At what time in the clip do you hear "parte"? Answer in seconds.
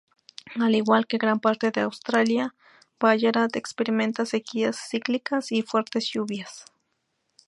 1.39-1.69